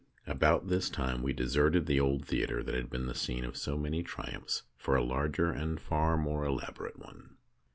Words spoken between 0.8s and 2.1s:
time we deserted the